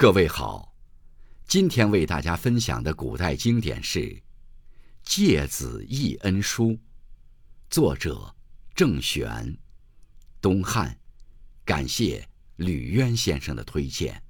[0.00, 0.72] 各位好，
[1.48, 3.98] 今天为大家分享的古代经典是
[5.02, 6.66] 《诫子义恩书》，
[7.68, 8.32] 作者
[8.76, 9.58] 郑玄，
[10.40, 10.96] 东汉。
[11.64, 12.24] 感谢
[12.54, 14.22] 吕渊先生的推荐。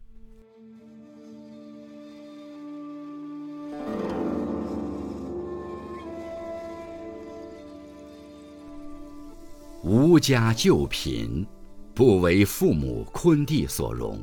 [9.82, 11.46] 吾家旧贫，
[11.94, 14.18] 不为父母昆弟所容。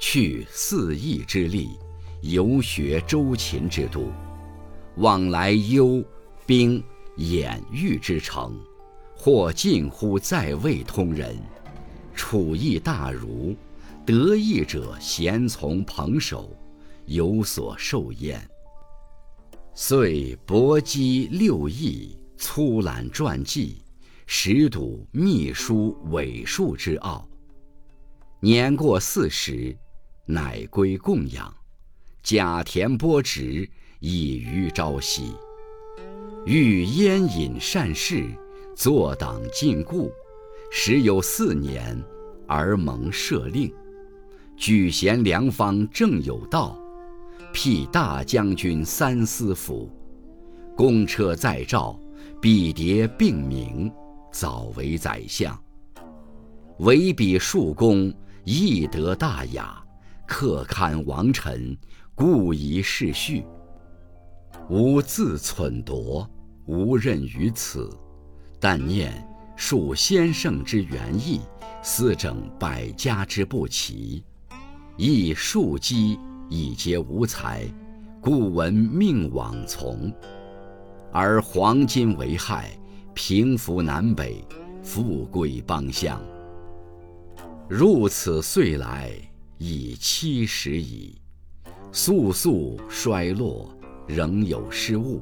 [0.00, 1.78] 去四邑之力，
[2.22, 4.10] 游学周秦之都，
[4.96, 6.02] 往来幽、
[6.46, 6.82] 兵、
[7.18, 8.58] 兖、豫之城，
[9.14, 11.36] 或近乎在位通人，
[12.14, 13.54] 处邑大儒，
[14.06, 16.50] 得意者咸从朋首，
[17.04, 18.40] 有所受焉。
[19.74, 23.82] 遂博积六艺，粗览传记，
[24.26, 27.28] 识睹秘书伪术之奥。
[28.40, 29.76] 年过四十。
[30.32, 31.52] 乃归供养，
[32.22, 33.68] 假田播植，
[33.98, 35.34] 以于朝夕。
[36.46, 38.24] 欲烟饮善事，
[38.74, 40.10] 坐党禁锢，
[40.70, 42.02] 时有四年，
[42.46, 43.72] 而蒙赦令，
[44.56, 46.78] 举贤良方，正有道，
[47.52, 49.90] 辟大将军三司府，
[50.76, 51.98] 公车在诏，
[52.40, 53.92] 比牒并名，
[54.32, 55.60] 早为宰相。
[56.78, 58.10] 唯彼数功，
[58.44, 59.84] 亦得大雅。
[60.30, 61.76] 客堪王臣，
[62.14, 63.44] 故宜世序。
[64.68, 66.24] 吾自忖夺，
[66.66, 67.90] 无任于此。
[68.60, 69.12] 但念
[69.56, 71.40] 述先圣之原意，
[71.82, 74.22] 思整百家之不齐，
[74.96, 76.16] 亦庶几
[76.48, 77.68] 以皆无才，
[78.20, 80.12] 故闻命往从。
[81.10, 82.70] 而黄金为害，
[83.14, 84.44] 平服南北，
[84.80, 86.22] 富贵邦乡。
[87.68, 89.12] 入此岁来。
[89.62, 91.20] 已七十矣，
[91.92, 93.68] 速速衰落，
[94.06, 95.20] 仍有失误。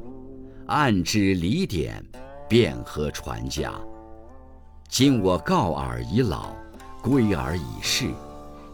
[0.66, 2.00] 按之礼典，
[2.48, 3.74] 便何传家？
[4.88, 6.54] 今我告尔已老，
[7.02, 8.14] 归尔已逝，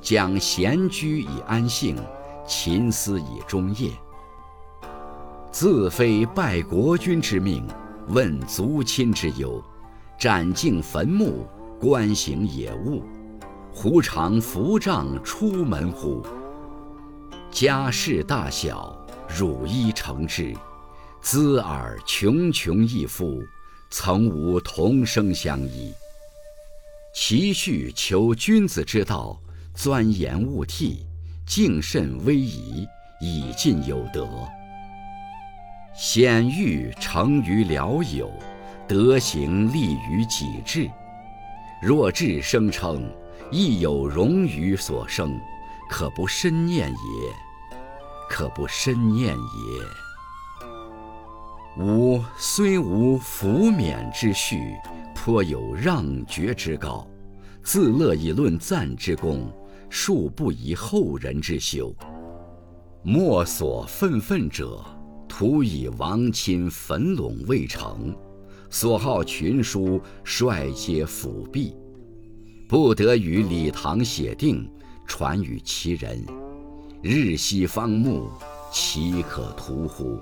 [0.03, 1.97] 将闲居以安幸，
[2.47, 3.91] 勤思以终业。
[5.51, 7.67] 自非拜国君之命，
[8.09, 9.65] 问族亲之忧，
[10.19, 11.47] 斩尽坟墓，
[11.81, 13.03] 观行野物。
[13.77, 16.25] 胡常扶杖出门乎？
[17.51, 18.97] 家事大小，
[19.29, 20.55] 汝一承之。
[21.21, 23.43] 兹尔穷穷义父，
[23.91, 25.93] 曾无同声相依。
[27.13, 29.37] 其序求君子之道，
[29.75, 31.05] 钻研勿替，
[31.45, 32.87] 敬慎威仪，
[33.21, 34.29] 以尽有德。
[35.97, 38.31] 显欲成于僚友，
[38.87, 40.89] 德行立于己志。
[41.83, 43.05] 若志声称。
[43.51, 45.39] 亦有荣于所生，
[45.89, 47.33] 可不深念也，
[48.29, 51.83] 可不深念也。
[51.83, 54.75] 吾虽无福冕之序，
[55.15, 57.07] 颇有让爵之高，
[57.63, 59.51] 自乐以论赞之功，
[59.91, 61.95] 庶不以后人之修。
[63.03, 64.83] 莫所愤愤者，
[65.29, 68.15] 徒以亡亲坟垄未成，
[68.71, 71.77] 所好群书，率皆辅弼。
[72.75, 74.69] 不得与李唐写定，
[75.07, 76.27] 传与其人。
[77.03, 78.29] 日夕方木，
[78.73, 80.19] 岂可图乎？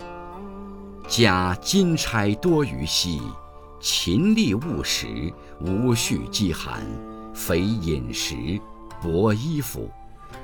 [1.08, 3.22] 加金钗多于稀，
[3.80, 5.32] 勤力务实，
[5.62, 6.84] 无恤饥寒，
[7.32, 8.60] 肥饮食，
[9.00, 9.90] 薄衣服，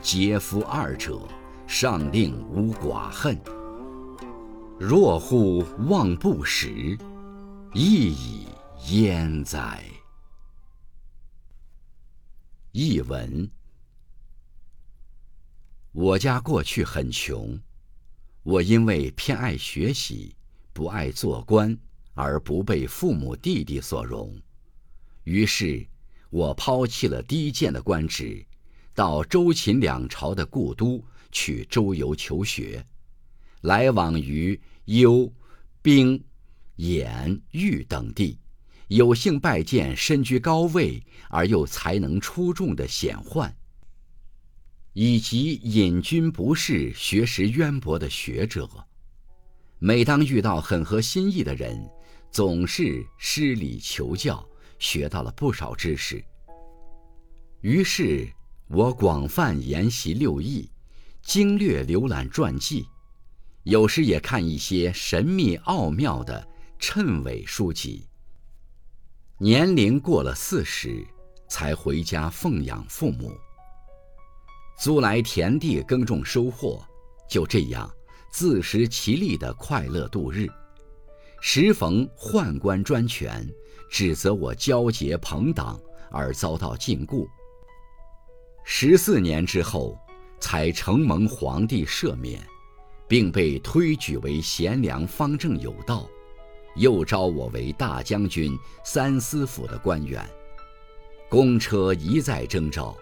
[0.00, 1.20] 皆夫二者，
[1.66, 3.38] 上令无寡恨。
[4.78, 6.96] 若乎望不食，
[7.74, 8.46] 亦以
[8.88, 9.84] 焉哉？
[12.72, 13.50] 译文：
[15.92, 17.58] 我家过去很穷，
[18.42, 20.36] 我因为偏爱学习，
[20.74, 21.76] 不爱做官，
[22.12, 24.38] 而不被父母弟弟所容。
[25.24, 25.86] 于是，
[26.28, 28.44] 我抛弃了低贱的官职，
[28.94, 31.02] 到周秦两朝的故都
[31.32, 32.86] 去周游求学，
[33.62, 35.32] 来往于幽、
[35.80, 36.22] 兵、
[36.76, 38.38] 兖、豫等地。
[38.88, 43.52] 有幸拜见身居高位而又才能出众的显宦，
[44.94, 48.68] 以及隐居不仕、学识渊博的学者。
[49.78, 51.86] 每当遇到很合心意的人，
[52.32, 54.44] 总是施礼求教，
[54.78, 56.24] 学到了不少知识。
[57.60, 58.26] 于是，
[58.68, 60.70] 我广泛研习六艺，
[61.20, 62.86] 精略浏览传记，
[63.64, 66.48] 有时也看一些神秘奥妙的
[66.80, 68.07] 谶纬书籍。
[69.40, 71.06] 年龄过了四十，
[71.48, 73.30] 才回家奉养父母。
[74.80, 76.84] 租来田地耕种收获，
[77.30, 77.88] 就这样
[78.32, 80.48] 自食其力的快乐度日。
[81.40, 83.48] 时逢宦官专权，
[83.88, 85.80] 指责我交结朋党
[86.10, 87.24] 而遭到禁锢。
[88.64, 89.96] 十四年之后，
[90.40, 92.44] 才承蒙皇帝赦免，
[93.06, 96.08] 并被推举为贤良方正有道，
[96.76, 100.24] 又招我为大将军、三司府的官员。
[101.28, 102.96] 公车一再征召，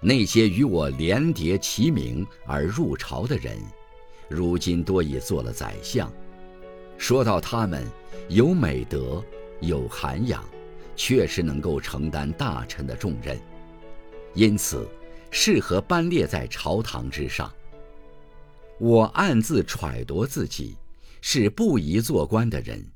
[0.00, 3.58] 那些与我连叠齐名而入朝的人，
[4.28, 6.12] 如今多已做了宰相。
[6.98, 7.86] 说到他们
[8.28, 9.24] 有美德、
[9.60, 10.44] 有涵养，
[10.94, 13.40] 确实能够承担大臣的重任，
[14.34, 14.88] 因此。
[15.34, 17.50] 适合班列在朝堂之上。
[18.78, 20.76] 我暗自揣度自己，
[21.22, 22.86] 是不宜做官的人，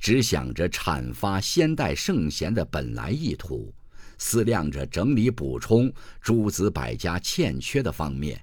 [0.00, 3.72] 只想着阐发先代圣贤的本来意图，
[4.18, 8.42] 思量着整理补充诸子百家欠缺的方面，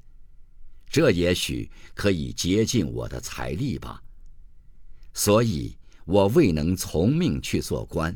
[0.87, 4.01] 这也许可以竭尽我的财力吧。
[5.13, 5.75] 所以
[6.05, 8.15] 我未能从命去做官，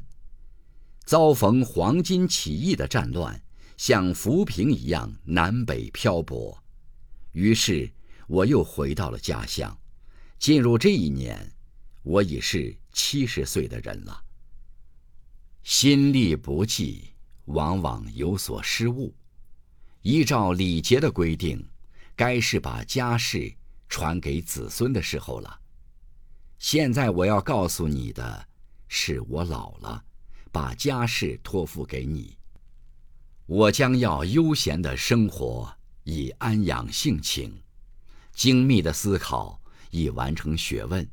[1.03, 3.41] 遭逢黄巾起义的战乱。
[3.77, 6.55] 像浮萍一样南北漂泊，
[7.31, 7.91] 于是
[8.27, 9.75] 我又回到了家乡。
[10.37, 11.51] 进入这一年，
[12.03, 14.23] 我已是七十岁的人了。
[15.63, 17.09] 心力不济，
[17.45, 19.13] 往往有所失误。
[20.01, 21.63] 依照礼节的规定，
[22.15, 23.53] 该是把家事
[23.87, 25.59] 传给子孙的时候了。
[26.57, 28.47] 现在我要告诉你的，
[28.87, 30.03] 是我老了，
[30.51, 32.37] 把家事托付给你。
[33.45, 35.71] 我将要悠闲的生活，
[36.03, 37.51] 以安养性情；
[38.33, 41.07] 精密的思考，以完成学问。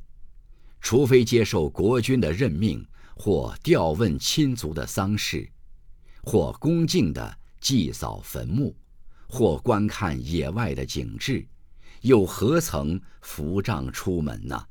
[0.80, 5.48] 除非接受国君的任命，或调问亲族的丧事，
[6.22, 8.74] 或恭敬的祭扫坟墓，
[9.28, 11.46] 或观看野外的景致，
[12.02, 14.66] 又何曾扶杖出门呢？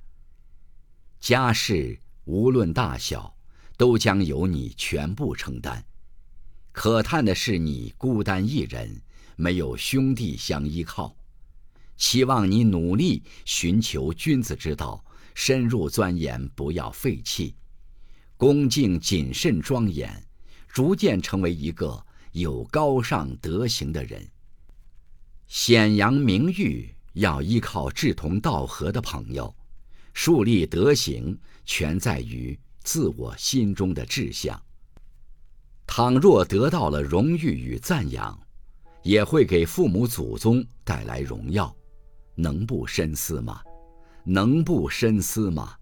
[1.19, 3.36] 家事无论大小，
[3.75, 5.83] 都将由你全部承担。
[6.71, 9.01] 可叹的是，你孤单一人，
[9.36, 11.15] 没有兄弟相依靠。
[11.98, 15.04] 期望你努力寻求君子之道，
[15.39, 17.54] 深入钻研，不要废弃，
[18.38, 20.12] 恭敬谨慎庄严，
[20.68, 24.28] 逐渐成为一个有高尚德行的人。
[25.48, 29.56] 显扬名誉要依靠志同道合的朋友，
[30.12, 34.60] 树立德行全在于自我心中的志向。
[35.86, 38.38] 倘若得到了荣誉与赞扬，
[39.04, 41.74] 也会给父母祖宗带来荣耀，
[42.33, 43.62] 能不深思吗？
[44.29, 45.77] 能不深思吗？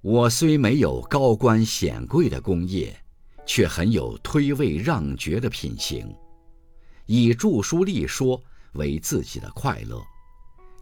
[0.00, 2.98] 我虽没有高官显贵的功业，
[3.44, 6.10] 却很有推位让爵的品行，
[7.04, 8.42] 以著书立说
[8.72, 10.02] 为自己的快乐，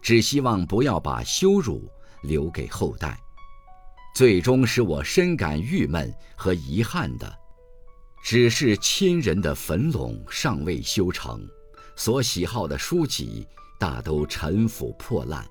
[0.01, 1.91] 只希望不要把羞辱
[2.23, 3.19] 留给后代。
[4.15, 7.37] 最终使我深感郁闷和遗憾的。
[8.23, 11.45] 只是亲人的坟垄尚未修成，
[11.97, 13.45] 所喜好的书籍
[13.77, 15.45] 大都陈腐破烂，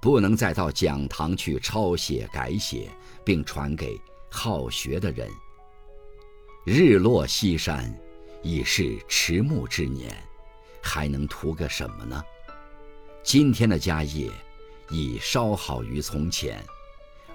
[0.00, 2.88] 不能再到讲堂去抄写改写，
[3.22, 4.00] 并传给
[4.30, 5.28] 好学的人。
[6.64, 7.94] 日落西山，
[8.42, 10.10] 已是迟暮之年，
[10.80, 12.22] 还能图个什么呢？
[13.22, 14.30] 今天的家业，
[14.88, 16.64] 已稍好于从前，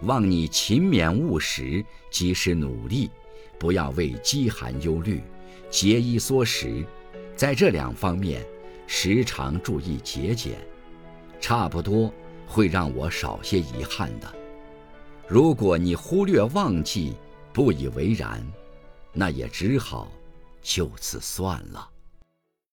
[0.02, 3.12] 望你勤勉务实，及时努力。
[3.60, 5.24] 不要为饥寒忧虑，
[5.70, 6.84] 节衣缩食，
[7.36, 8.46] 在这两方面
[8.86, 10.58] 时常注意节俭，
[11.40, 12.14] 差不多
[12.48, 14.28] 会让我少些遗憾的。
[15.28, 17.16] 如果你忽略忘记，
[17.52, 18.46] 不以为然，
[19.12, 20.12] 那也只好
[20.62, 21.90] 就此算了。